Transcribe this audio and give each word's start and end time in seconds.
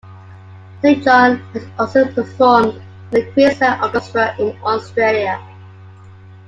Saint 0.81 1.03
John 1.03 1.37
has 1.53 1.63
also 1.77 2.11
performed 2.11 2.73
with 3.11 3.11
the 3.11 3.31
Queensland 3.33 3.83
Orchestra 3.83 4.35
in 4.39 4.57
Australia. 4.63 5.39